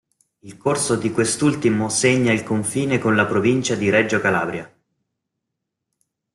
[0.39, 4.75] Il corso di quest'ultimo segna il confine con la provincia di Reggio Calabria.